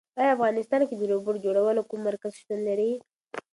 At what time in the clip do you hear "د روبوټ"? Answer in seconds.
0.97-1.35